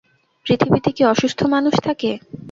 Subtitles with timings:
[0.45, 2.11] পৃথিবীতে কি অসুস্থ মানুষ থাকে।